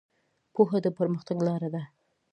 پوهه 0.53 0.77
د 0.85 0.87
پرمختګ 0.97 1.37
لاره 1.47 1.69
ده. 1.75 1.83